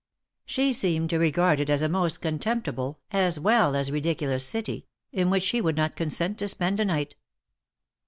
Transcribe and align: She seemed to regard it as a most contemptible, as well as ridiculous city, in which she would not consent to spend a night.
She 0.47 0.73
seemed 0.73 1.11
to 1.11 1.19
regard 1.19 1.59
it 1.59 1.69
as 1.69 1.83
a 1.83 1.87
most 1.87 2.21
contemptible, 2.23 2.97
as 3.11 3.39
well 3.39 3.75
as 3.75 3.91
ridiculous 3.91 4.43
city, 4.43 4.87
in 5.11 5.29
which 5.29 5.43
she 5.43 5.61
would 5.61 5.77
not 5.77 5.95
consent 5.95 6.39
to 6.39 6.47
spend 6.47 6.79
a 6.79 6.85
night. 6.85 7.15